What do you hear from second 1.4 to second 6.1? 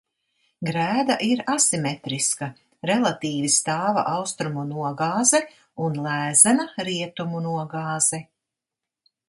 asimetriska– relatīvi stāva austrumu nogāze un